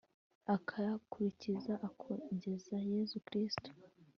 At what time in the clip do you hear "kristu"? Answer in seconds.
3.27-3.69